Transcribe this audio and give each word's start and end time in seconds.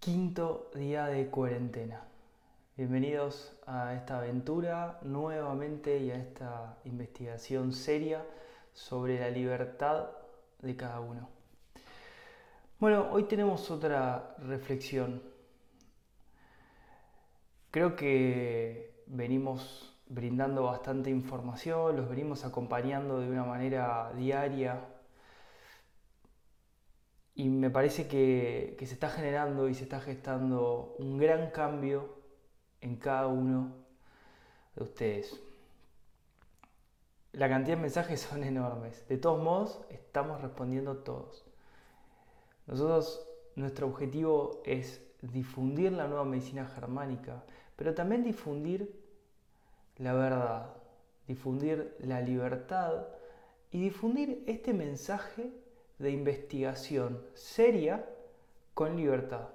Quinto 0.00 0.70
día 0.74 1.08
de 1.08 1.26
cuarentena. 1.26 2.02
Bienvenidos 2.74 3.52
a 3.66 3.92
esta 3.92 4.16
aventura 4.16 4.98
nuevamente 5.02 5.98
y 5.98 6.10
a 6.10 6.16
esta 6.16 6.78
investigación 6.86 7.74
seria 7.74 8.24
sobre 8.72 9.20
la 9.20 9.28
libertad 9.28 10.06
de 10.62 10.74
cada 10.74 11.00
uno. 11.00 11.28
Bueno, 12.78 13.10
hoy 13.12 13.24
tenemos 13.24 13.70
otra 13.70 14.36
reflexión. 14.38 15.20
Creo 17.70 17.94
que 17.94 19.04
venimos 19.06 19.94
brindando 20.08 20.62
bastante 20.62 21.10
información, 21.10 21.98
los 21.98 22.08
venimos 22.08 22.46
acompañando 22.46 23.20
de 23.20 23.28
una 23.28 23.44
manera 23.44 24.14
diaria 24.16 24.80
y 27.40 27.48
me 27.48 27.70
parece 27.70 28.06
que, 28.06 28.76
se 28.78 28.92
está 28.92 29.08
generando 29.08 29.66
y 29.66 29.72
se 29.72 29.84
está 29.84 29.98
gestando 29.98 30.94
un 30.98 31.16
gran 31.16 31.50
cambio 31.52 32.18
en 32.82 32.96
cada 32.96 33.28
uno 33.28 33.72
de 34.76 34.82
ustedes. 34.82 35.40
La 37.32 37.48
cantidad 37.48 37.78
de 37.78 37.82
mensajes 37.82 38.20
son 38.30 38.44
enormes. 38.44 39.08
De 39.08 39.16
todos 39.16 39.42
modos, 39.42 39.80
estamos 39.88 40.42
respondiendo 40.42 40.98
todos. 40.98 41.46
Nosotros, 42.66 43.26
nuestro 43.56 43.86
objetivo 43.86 44.60
es 44.66 45.00
difundir 45.22 45.92
la 45.92 46.08
nueva 46.08 46.26
medicina 46.26 46.66
germánica, 46.66 47.42
pero 47.74 47.94
también 47.94 48.22
difundir 48.22 49.02
la 49.96 50.12
verdad, 50.12 50.76
difundir 51.26 51.96
la 52.00 52.20
libertad 52.20 53.06
y 53.70 53.80
difundir 53.80 54.44
este 54.46 54.74
mensaje 54.74 55.50
de 56.00 56.10
investigación 56.10 57.22
seria 57.34 58.04
con 58.74 58.96
libertad. 58.96 59.48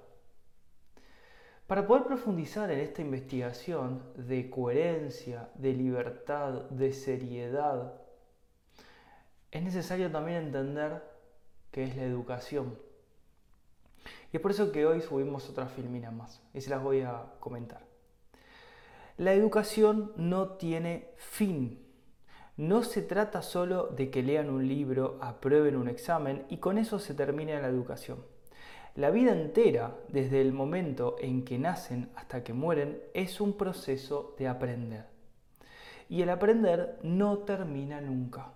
Para 1.66 1.86
poder 1.86 2.04
profundizar 2.04 2.70
en 2.70 2.78
esta 2.78 3.02
investigación 3.02 4.02
de 4.14 4.48
coherencia, 4.48 5.50
de 5.54 5.72
libertad, 5.72 6.70
de 6.70 6.92
seriedad, 6.92 8.00
es 9.50 9.62
necesario 9.62 10.10
también 10.10 10.44
entender 10.44 11.02
qué 11.72 11.84
es 11.84 11.96
la 11.96 12.04
educación. 12.04 12.78
Y 14.32 14.36
es 14.36 14.40
por 14.40 14.52
eso 14.52 14.70
que 14.70 14.86
hoy 14.86 15.00
subimos 15.00 15.50
otra 15.50 15.66
filmina 15.66 16.12
más 16.12 16.40
y 16.54 16.60
se 16.60 16.70
las 16.70 16.82
voy 16.82 17.00
a 17.00 17.32
comentar. 17.40 17.80
La 19.16 19.32
educación 19.32 20.12
no 20.16 20.50
tiene 20.50 21.08
fin. 21.16 21.85
No 22.56 22.82
se 22.82 23.02
trata 23.02 23.42
solo 23.42 23.88
de 23.88 24.10
que 24.10 24.22
lean 24.22 24.48
un 24.48 24.66
libro, 24.66 25.18
aprueben 25.20 25.76
un 25.76 25.88
examen 25.88 26.46
y 26.48 26.56
con 26.56 26.78
eso 26.78 26.98
se 26.98 27.12
termine 27.12 27.60
la 27.60 27.68
educación. 27.68 28.24
La 28.94 29.10
vida 29.10 29.32
entera, 29.32 29.94
desde 30.08 30.40
el 30.40 30.54
momento 30.54 31.16
en 31.20 31.44
que 31.44 31.58
nacen 31.58 32.08
hasta 32.14 32.42
que 32.42 32.54
mueren, 32.54 33.02
es 33.12 33.42
un 33.42 33.58
proceso 33.58 34.34
de 34.38 34.48
aprender. 34.48 35.04
Y 36.08 36.22
el 36.22 36.30
aprender 36.30 36.98
no 37.02 37.38
termina 37.40 38.00
nunca. 38.00 38.52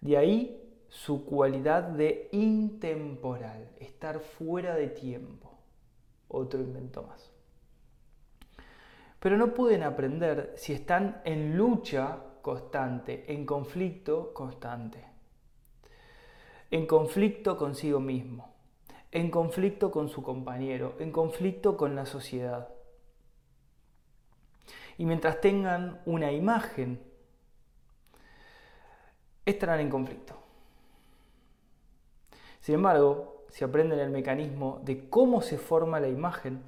De 0.00 0.16
ahí 0.16 0.64
su 0.88 1.26
cualidad 1.26 1.82
de 1.82 2.28
intemporal, 2.32 3.68
estar 3.78 4.20
fuera 4.20 4.74
de 4.74 4.88
tiempo. 4.88 5.58
Otro 6.28 6.60
invento 6.60 7.02
más. 7.02 7.30
Pero 9.20 9.36
no 9.36 9.52
pueden 9.52 9.82
aprender 9.82 10.54
si 10.56 10.72
están 10.72 11.20
en 11.24 11.58
lucha 11.58 12.22
constante, 12.44 13.24
en 13.32 13.46
conflicto 13.46 14.34
constante, 14.34 15.02
en 16.70 16.86
conflicto 16.86 17.56
consigo 17.56 18.00
mismo, 18.00 18.52
en 19.12 19.30
conflicto 19.30 19.90
con 19.90 20.10
su 20.10 20.22
compañero, 20.22 20.94
en 20.98 21.10
conflicto 21.10 21.78
con 21.78 21.96
la 21.96 22.04
sociedad. 22.04 22.68
Y 24.98 25.06
mientras 25.06 25.40
tengan 25.40 26.02
una 26.04 26.32
imagen, 26.32 27.00
estarán 29.46 29.80
en 29.80 29.88
conflicto. 29.88 30.34
Sin 32.60 32.74
embargo, 32.74 33.46
si 33.48 33.64
aprenden 33.64 34.00
el 34.00 34.10
mecanismo 34.10 34.82
de 34.84 35.08
cómo 35.08 35.40
se 35.40 35.56
forma 35.56 35.98
la 35.98 36.08
imagen, 36.08 36.62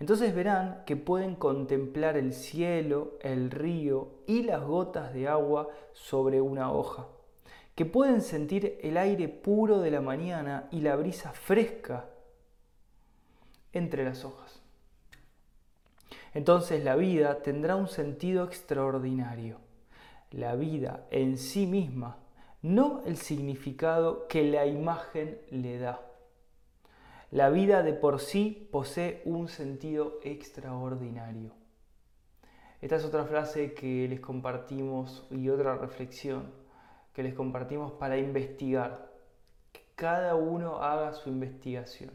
entonces 0.00 0.34
verán 0.34 0.84
que 0.86 0.96
pueden 0.96 1.34
contemplar 1.34 2.16
el 2.16 2.32
cielo, 2.32 3.18
el 3.20 3.50
río 3.50 4.10
y 4.26 4.42
las 4.44 4.62
gotas 4.62 5.12
de 5.12 5.26
agua 5.26 5.68
sobre 5.92 6.40
una 6.40 6.72
hoja, 6.72 7.08
que 7.74 7.84
pueden 7.84 8.20
sentir 8.20 8.78
el 8.82 8.96
aire 8.96 9.28
puro 9.28 9.80
de 9.80 9.90
la 9.90 10.00
mañana 10.00 10.68
y 10.70 10.80
la 10.80 10.94
brisa 10.96 11.32
fresca 11.32 12.06
entre 13.72 14.04
las 14.04 14.24
hojas. 14.24 14.62
Entonces 16.34 16.84
la 16.84 16.94
vida 16.94 17.42
tendrá 17.42 17.74
un 17.74 17.88
sentido 17.88 18.44
extraordinario. 18.44 19.58
La 20.30 20.54
vida 20.54 21.06
en 21.10 21.38
sí 21.38 21.66
misma, 21.66 22.18
no 22.62 23.02
el 23.06 23.16
significado 23.16 24.28
que 24.28 24.44
la 24.44 24.66
imagen 24.66 25.40
le 25.50 25.78
da. 25.78 26.07
La 27.30 27.50
vida 27.50 27.82
de 27.82 27.92
por 27.92 28.20
sí 28.20 28.68
posee 28.72 29.20
un 29.26 29.48
sentido 29.48 30.18
extraordinario. 30.22 31.52
Esta 32.80 32.96
es 32.96 33.04
otra 33.04 33.24
frase 33.24 33.74
que 33.74 34.08
les 34.08 34.20
compartimos 34.20 35.26
y 35.30 35.50
otra 35.50 35.76
reflexión 35.76 36.50
que 37.12 37.22
les 37.22 37.34
compartimos 37.34 37.92
para 37.92 38.16
investigar. 38.16 39.10
Que 39.72 39.82
cada 39.94 40.36
uno 40.36 40.82
haga 40.82 41.12
su 41.12 41.28
investigación. 41.28 42.12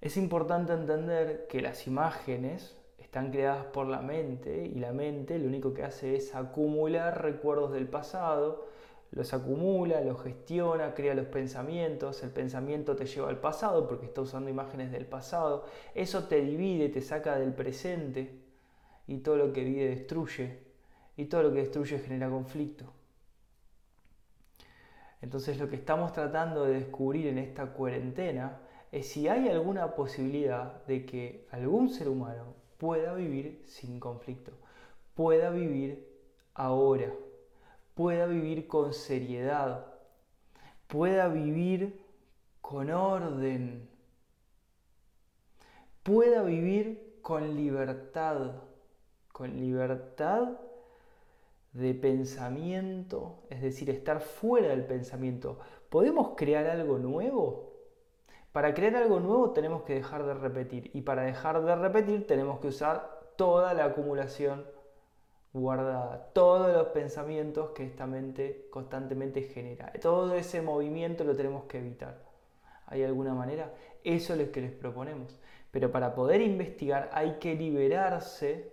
Es 0.00 0.16
importante 0.16 0.74
entender 0.74 1.48
que 1.48 1.62
las 1.62 1.88
imágenes 1.88 2.76
están 2.98 3.32
creadas 3.32 3.64
por 3.66 3.88
la 3.88 4.02
mente 4.02 4.66
y 4.66 4.76
la 4.76 4.92
mente 4.92 5.38
lo 5.40 5.48
único 5.48 5.74
que 5.74 5.82
hace 5.82 6.14
es 6.14 6.32
acumular 6.32 7.22
recuerdos 7.22 7.72
del 7.72 7.88
pasado 7.88 8.68
los 9.16 9.32
acumula, 9.32 10.02
los 10.02 10.22
gestiona, 10.22 10.92
crea 10.92 11.14
los 11.14 11.24
pensamientos, 11.28 12.22
el 12.22 12.28
pensamiento 12.28 12.94
te 12.96 13.06
lleva 13.06 13.30
al 13.30 13.40
pasado 13.40 13.88
porque 13.88 14.04
está 14.04 14.20
usando 14.20 14.50
imágenes 14.50 14.92
del 14.92 15.06
pasado, 15.06 15.64
eso 15.94 16.24
te 16.24 16.42
divide, 16.42 16.90
te 16.90 17.00
saca 17.00 17.38
del 17.38 17.54
presente 17.54 18.42
y 19.06 19.16
todo 19.20 19.38
lo 19.38 19.54
que 19.54 19.64
vive 19.64 19.88
destruye 19.88 20.58
y 21.16 21.24
todo 21.24 21.44
lo 21.44 21.52
que 21.54 21.60
destruye 21.60 21.98
genera 21.98 22.28
conflicto. 22.28 22.92
Entonces 25.22 25.58
lo 25.58 25.70
que 25.70 25.76
estamos 25.76 26.12
tratando 26.12 26.66
de 26.66 26.74
descubrir 26.74 27.28
en 27.28 27.38
esta 27.38 27.72
cuarentena 27.72 28.60
es 28.92 29.08
si 29.08 29.28
hay 29.28 29.48
alguna 29.48 29.94
posibilidad 29.94 30.84
de 30.84 31.06
que 31.06 31.46
algún 31.52 31.88
ser 31.88 32.10
humano 32.10 32.52
pueda 32.76 33.14
vivir 33.14 33.62
sin 33.64 33.98
conflicto, 33.98 34.52
pueda 35.14 35.48
vivir 35.48 36.06
ahora 36.52 37.10
pueda 37.96 38.26
vivir 38.26 38.68
con 38.68 38.92
seriedad, 38.92 39.86
pueda 40.86 41.28
vivir 41.28 41.98
con 42.60 42.90
orden, 42.90 43.88
pueda 46.02 46.42
vivir 46.42 47.18
con 47.22 47.56
libertad, 47.56 48.56
con 49.32 49.58
libertad 49.58 50.58
de 51.72 51.94
pensamiento, 51.94 53.44
es 53.48 53.62
decir, 53.62 53.88
estar 53.88 54.20
fuera 54.20 54.68
del 54.68 54.84
pensamiento. 54.84 55.58
¿Podemos 55.88 56.34
crear 56.36 56.66
algo 56.66 56.98
nuevo? 56.98 57.72
Para 58.52 58.74
crear 58.74 58.94
algo 58.96 59.20
nuevo 59.20 59.52
tenemos 59.52 59.84
que 59.84 59.94
dejar 59.94 60.26
de 60.26 60.34
repetir 60.34 60.90
y 60.92 61.00
para 61.00 61.22
dejar 61.22 61.64
de 61.64 61.74
repetir 61.74 62.26
tenemos 62.26 62.60
que 62.60 62.68
usar 62.68 63.32
toda 63.36 63.72
la 63.72 63.86
acumulación 63.86 64.75
guardada, 65.56 66.28
todos 66.32 66.72
los 66.72 66.88
pensamientos 66.88 67.70
que 67.70 67.84
esta 67.84 68.06
mente 68.06 68.66
constantemente 68.70 69.42
genera. 69.42 69.92
Todo 70.00 70.34
ese 70.34 70.60
movimiento 70.60 71.24
lo 71.24 71.34
tenemos 71.34 71.64
que 71.64 71.78
evitar. 71.78 72.22
¿Hay 72.86 73.02
alguna 73.02 73.34
manera? 73.34 73.72
Eso 74.04 74.34
es 74.34 74.38
lo 74.38 74.52
que 74.52 74.60
les 74.60 74.72
proponemos. 74.72 75.38
Pero 75.70 75.90
para 75.90 76.14
poder 76.14 76.40
investigar 76.40 77.10
hay 77.12 77.38
que 77.38 77.54
liberarse 77.54 78.72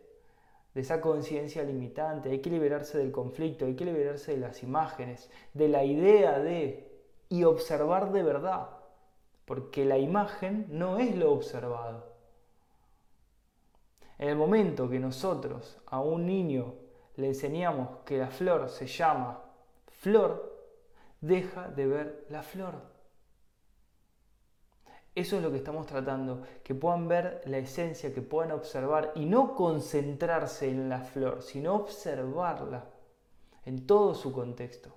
de 0.74 0.82
esa 0.82 1.02
conciencia 1.02 1.64
limitante, 1.64 2.30
hay 2.30 2.40
que 2.40 2.50
liberarse 2.50 2.98
del 2.98 3.12
conflicto, 3.12 3.66
hay 3.66 3.76
que 3.76 3.86
liberarse 3.86 4.34
de 4.34 4.40
las 4.40 4.64
imágenes, 4.64 5.30
de 5.54 5.68
la 5.68 5.84
idea 5.84 6.40
de 6.40 6.92
y 7.30 7.46
observar 7.46 8.12
de 8.12 8.24
verdad, 8.24 8.70
porque 9.46 9.86
la 9.86 9.98
imagen 9.98 10.68
no 10.70 10.98
es 10.98 11.16
lo 11.16 11.32
observado. 11.32 12.13
En 14.24 14.30
el 14.30 14.36
momento 14.38 14.90
que 14.90 15.02
nosotros 15.02 15.78
a 15.86 16.00
un 16.00 16.26
niño 16.26 16.76
le 17.18 17.28
enseñamos 17.28 17.90
que 18.06 18.18
la 18.18 18.30
flor 18.30 18.70
se 18.70 18.88
llama 18.88 19.42
flor, 19.90 20.62
deja 21.20 21.68
de 21.68 21.88
ver 21.88 22.26
la 22.30 22.42
flor. 22.42 22.76
Eso 25.14 25.36
es 25.36 25.44
lo 25.44 25.52
que 25.52 25.58
estamos 25.58 25.88
tratando, 25.88 26.42
que 26.64 26.74
puedan 26.74 27.10
ver 27.10 27.42
la 27.44 27.58
esencia, 27.58 28.14
que 28.14 28.22
puedan 28.22 28.54
observar 28.54 29.12
y 29.14 29.26
no 29.26 29.56
concentrarse 29.56 30.70
en 30.70 30.88
la 30.88 31.02
flor, 31.02 31.42
sino 31.42 31.76
observarla 31.76 32.86
en 33.66 33.86
todo 33.86 34.16
su 34.16 34.32
contexto. 34.32 34.96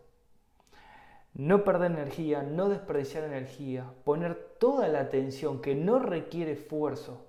No 1.35 1.65
perder 1.65 1.91
energía, 1.91 2.45
no 2.45 2.69
desperdiciar 2.69 3.25
energía, 3.25 3.93
poner 4.05 4.37
toda 4.61 4.87
la 4.87 5.01
atención 5.01 5.61
que 5.61 5.75
no 5.75 5.99
requiere 5.99 6.53
esfuerzo. 6.53 7.27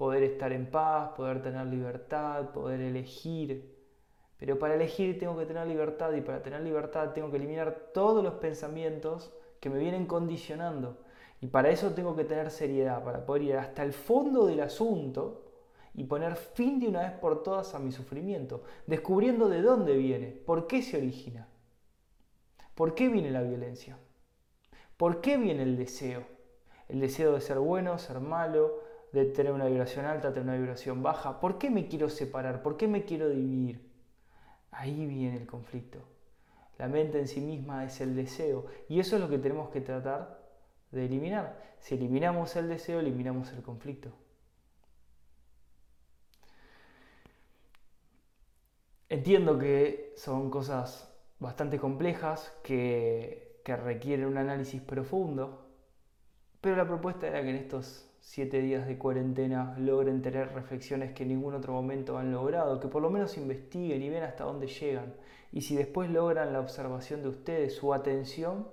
Poder 0.00 0.22
estar 0.22 0.50
en 0.50 0.70
paz, 0.70 1.10
poder 1.10 1.42
tener 1.42 1.66
libertad, 1.66 2.52
poder 2.52 2.80
elegir. 2.80 3.76
Pero 4.38 4.58
para 4.58 4.72
elegir 4.72 5.18
tengo 5.18 5.36
que 5.36 5.44
tener 5.44 5.66
libertad 5.66 6.10
y 6.14 6.22
para 6.22 6.42
tener 6.42 6.62
libertad 6.62 7.12
tengo 7.12 7.30
que 7.30 7.36
eliminar 7.36 7.90
todos 7.92 8.24
los 8.24 8.32
pensamientos 8.36 9.30
que 9.60 9.68
me 9.68 9.78
vienen 9.78 10.06
condicionando. 10.06 11.04
Y 11.42 11.48
para 11.48 11.68
eso 11.68 11.90
tengo 11.90 12.16
que 12.16 12.24
tener 12.24 12.50
seriedad, 12.50 13.04
para 13.04 13.26
poder 13.26 13.42
ir 13.42 13.56
hasta 13.58 13.82
el 13.82 13.92
fondo 13.92 14.46
del 14.46 14.60
asunto 14.60 15.44
y 15.92 16.04
poner 16.04 16.36
fin 16.36 16.80
de 16.80 16.88
una 16.88 17.02
vez 17.02 17.12
por 17.12 17.42
todas 17.42 17.74
a 17.74 17.78
mi 17.78 17.92
sufrimiento, 17.92 18.62
descubriendo 18.86 19.50
de 19.50 19.60
dónde 19.60 19.98
viene, 19.98 20.28
por 20.28 20.66
qué 20.66 20.80
se 20.80 20.96
origina, 20.96 21.46
por 22.74 22.94
qué 22.94 23.10
viene 23.10 23.30
la 23.30 23.42
violencia, 23.42 23.98
por 24.96 25.20
qué 25.20 25.36
viene 25.36 25.62
el 25.62 25.76
deseo, 25.76 26.22
el 26.88 27.00
deseo 27.00 27.34
de 27.34 27.42
ser 27.42 27.58
bueno, 27.58 27.98
ser 27.98 28.20
malo, 28.20 28.88
de 29.12 29.26
tener 29.26 29.52
una 29.52 29.66
vibración 29.66 30.06
alta, 30.06 30.32
tener 30.32 30.48
una 30.48 30.56
vibración 30.58 31.02
baja, 31.02 31.40
por 31.40 31.58
qué 31.58 31.70
me 31.70 31.88
quiero 31.88 32.08
separar, 32.08 32.62
por 32.62 32.76
qué 32.76 32.88
me 32.88 33.04
quiero 33.04 33.28
dividir. 33.28 33.90
Ahí 34.70 35.06
viene 35.06 35.36
el 35.36 35.46
conflicto. 35.46 35.98
La 36.78 36.88
mente 36.88 37.18
en 37.18 37.28
sí 37.28 37.40
misma 37.40 37.84
es 37.84 38.00
el 38.00 38.16
deseo 38.16 38.66
y 38.88 39.00
eso 39.00 39.16
es 39.16 39.22
lo 39.22 39.28
que 39.28 39.38
tenemos 39.38 39.70
que 39.70 39.80
tratar 39.80 40.40
de 40.90 41.04
eliminar. 41.04 41.60
Si 41.78 41.94
eliminamos 41.94 42.56
el 42.56 42.68
deseo, 42.68 43.00
eliminamos 43.00 43.52
el 43.52 43.62
conflicto. 43.62 44.12
Entiendo 49.10 49.58
que 49.58 50.12
son 50.16 50.50
cosas 50.50 51.12
bastante 51.40 51.78
complejas 51.78 52.52
que, 52.62 53.48
requieren 53.64 54.26
un 54.26 54.36
análisis 54.36 54.82
profundo, 54.82 55.68
pero 56.60 56.74
la 56.74 56.88
propuesta 56.88 57.28
era 57.28 57.40
que 57.40 57.50
en 57.50 57.54
estos 57.54 58.09
siete 58.32 58.60
días 58.60 58.86
de 58.86 58.96
cuarentena 58.96 59.74
logren 59.76 60.22
tener 60.22 60.52
reflexiones 60.52 61.10
que 61.10 61.24
en 61.24 61.30
ningún 61.30 61.52
otro 61.52 61.72
momento 61.72 62.16
han 62.16 62.30
logrado, 62.30 62.78
que 62.78 62.86
por 62.86 63.02
lo 63.02 63.10
menos 63.10 63.36
investiguen 63.36 64.00
y 64.00 64.08
vean 64.08 64.22
hasta 64.22 64.44
dónde 64.44 64.68
llegan. 64.68 65.12
Y 65.50 65.62
si 65.62 65.74
después 65.74 66.08
logran 66.08 66.52
la 66.52 66.60
observación 66.60 67.22
de 67.22 67.28
ustedes, 67.28 67.74
su 67.74 67.92
atención, 67.92 68.68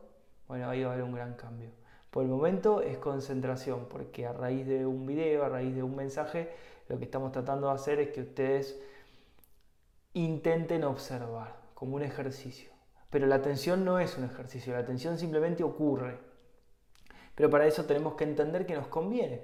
bueno, 0.47 0.69
ahí 0.69 0.83
va 0.83 0.91
a 0.91 0.93
haber 0.93 1.03
un 1.03 1.15
gran 1.15 1.33
cambio. 1.33 1.71
Por 2.11 2.21
el 2.21 2.29
momento 2.29 2.83
es 2.83 2.99
concentración, 2.99 3.87
porque 3.89 4.27
a 4.27 4.31
raíz 4.31 4.67
de 4.67 4.85
un 4.85 5.07
video, 5.07 5.43
a 5.43 5.49
raíz 5.49 5.73
de 5.73 5.81
un 5.81 5.95
mensaje, 5.95 6.51
lo 6.87 6.99
que 6.99 7.05
estamos 7.05 7.31
tratando 7.31 7.65
de 7.65 7.73
hacer 7.73 7.99
es 7.99 8.09
que 8.09 8.21
ustedes 8.21 8.79
intenten 10.13 10.83
observar 10.83 11.55
como 11.73 11.95
un 11.95 12.03
ejercicio. 12.03 12.69
Pero 13.09 13.25
la 13.25 13.37
atención 13.37 13.83
no 13.83 13.97
es 13.97 14.19
un 14.19 14.25
ejercicio, 14.25 14.73
la 14.73 14.79
atención 14.81 15.17
simplemente 15.17 15.63
ocurre. 15.63 16.19
Pero 17.37 17.51
para 17.51 17.67
eso 17.67 17.85
tenemos 17.85 18.15
que 18.15 18.23
entender 18.23 18.65
que 18.65 18.73
nos 18.73 18.87
conviene. 18.87 19.43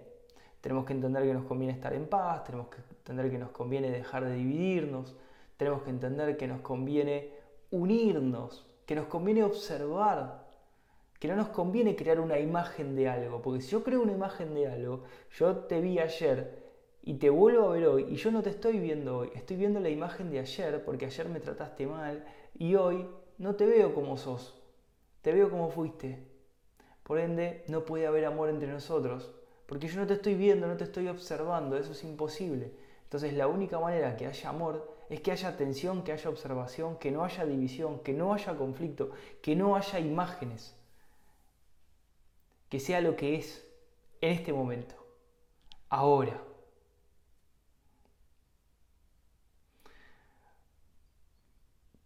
Tenemos 0.62 0.84
que 0.84 0.94
entender 0.94 1.22
que 1.26 1.34
nos 1.36 1.46
conviene 1.46 1.74
estar 1.74 1.94
en 1.94 2.08
paz, 2.08 2.44
tenemos 2.44 2.70
que 2.70 2.78
entender 2.78 3.30
que 3.30 3.38
nos 3.38 3.52
conviene 3.52 3.92
dejar 3.92 4.26
de 4.26 4.34
dividirnos, 4.34 5.16
tenemos 5.58 5.84
que 5.84 5.92
entender 5.92 6.36
que 6.36 6.48
nos 6.48 6.62
conviene 6.62 7.30
unirnos, 7.70 8.66
que 8.88 8.96
nos 8.96 9.06
conviene 9.06 9.44
observar, 9.44 10.48
que 11.20 11.28
no 11.28 11.36
nos 11.36 11.50
conviene 11.50 11.96
crear 11.96 12.20
una 12.20 12.40
imagen 12.40 12.96
de 12.96 13.10
algo, 13.10 13.44
porque 13.44 13.62
si 13.62 13.70
yo 13.70 13.84
creo 13.84 14.02
una 14.02 14.14
imagen 14.14 14.56
de 14.56 14.68
algo, 14.70 15.04
yo 15.38 15.56
te 15.58 15.80
vi 15.80 16.00
ayer 16.00 16.64
y 17.04 17.14
te 17.16 17.30
vuelvo 17.30 17.68
a 17.68 17.74
ver 17.74 17.86
hoy 17.86 18.08
y 18.10 18.16
yo 18.16 18.32
no 18.32 18.42
te 18.42 18.50
estoy 18.50 18.80
viendo 18.80 19.20
hoy, 19.20 19.30
estoy 19.36 19.58
viendo 19.58 19.80
la 19.80 19.90
imagen 19.90 20.32
de 20.32 20.40
ayer 20.40 20.84
porque 20.84 21.06
ayer 21.06 21.30
me 21.30 21.40
trataste 21.40 21.86
mal 21.86 22.26
y 22.58 22.74
hoy 22.74 23.06
no 23.38 23.54
te 23.54 23.68
veo 23.68 23.94
como 23.94 24.18
sos, 24.18 24.60
te 25.22 25.32
veo 25.32 25.52
como 25.52 25.70
fuiste. 25.70 26.33
Por 27.04 27.20
ende, 27.20 27.64
no 27.68 27.86
puede 27.86 28.08
haber 28.08 28.26
amor 28.26 28.50
entre 28.50 28.72
nosotros 28.72 29.32
porque 29.66 29.88
yo 29.88 30.00
no 30.00 30.08
te 30.08 30.14
estoy 30.14 30.36
viendo, 30.36 30.68
no 30.68 30.78
te 30.78 30.84
estoy 30.84 31.08
observando, 31.08 31.78
eso 31.78 31.94
es 31.94 32.04
imposible. 32.04 32.72
Entonces 33.04 33.34
la 33.34 33.48
única 33.48 33.80
manera 33.80 34.16
que 34.18 34.28
haya 34.28 34.50
amor 34.50 34.96
es 35.10 35.22
que 35.22 35.32
haya 35.32 35.50
atención, 35.50 36.04
que 36.04 36.12
haya 36.12 36.30
observación, 36.30 36.98
que 36.98 37.12
no 37.12 37.24
haya 37.24 37.46
división, 37.46 38.00
que 38.02 38.14
no 38.14 38.34
haya 38.34 38.56
conflicto, 38.56 39.12
que 39.42 39.56
no 39.56 39.76
haya 39.76 40.00
imágenes, 40.00 40.76
que 42.70 42.80
sea 42.80 43.02
lo 43.02 43.16
que 43.16 43.36
es 43.36 43.66
en 44.22 44.34
este 44.34 44.52
momento, 44.54 44.96
ahora. 45.90 46.42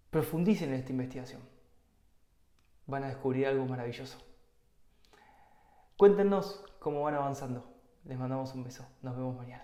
Profundicen 0.10 0.70
en 0.70 0.76
esta 0.76 0.92
investigación. 0.92 1.42
Van 2.86 3.04
a 3.04 3.08
descubrir 3.08 3.46
algo 3.46 3.66
maravilloso. 3.66 4.27
Cuéntenos 5.98 6.64
cómo 6.78 7.02
van 7.02 7.16
avanzando. 7.16 7.66
Les 8.06 8.20
mandamos 8.20 8.54
un 8.54 8.64
beso. 8.64 8.86
Nos 9.02 9.16
vemos 9.16 9.36
mañana. 9.36 9.64